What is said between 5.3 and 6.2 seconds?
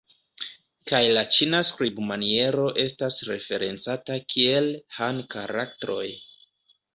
karaktroj".